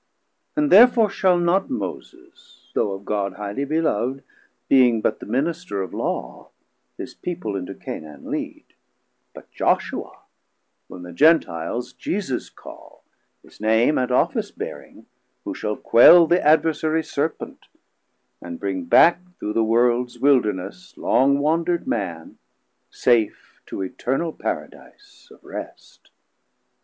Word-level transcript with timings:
And 0.55 0.71
therefore 0.71 1.11
shall 1.11 1.37
not 1.37 1.69
Moses, 1.69 2.71
though 2.73 2.93
of 2.93 3.05
God 3.05 3.33
Highly 3.33 3.65
belov'd, 3.65 4.23
being 4.67 4.99
but 4.99 5.19
the 5.19 5.27
Minister 5.27 5.83
Of 5.83 5.93
Law, 5.93 6.49
his 6.97 7.13
people 7.13 7.55
into 7.55 7.75
Canaan 7.75 8.31
lead; 8.31 8.65
But 9.35 9.51
Joshua 9.51 10.21
whom 10.89 11.03
the 11.03 11.13
Gentiles 11.13 11.93
Jesus 11.93 12.49
call, 12.49 13.03
His 13.43 13.61
Name 13.61 13.99
and 13.99 14.11
Office 14.11 14.49
bearing, 14.49 15.05
who 15.43 15.53
shall 15.53 15.75
quell 15.75 16.25
310 16.27 16.27
The 16.35 16.47
adversarie 16.49 17.05
Serpent, 17.05 17.67
and 18.41 18.59
bring 18.59 18.85
back 18.85 19.21
Through 19.39 19.53
the 19.53 19.63
worlds 19.63 20.17
wilderness 20.17 20.97
long 20.97 21.37
wanderd 21.37 21.85
man 21.85 22.39
Safe 22.89 23.61
to 23.67 23.83
eternal 23.83 24.33
Paradise 24.33 25.29
of 25.29 25.43
rest. 25.43 26.09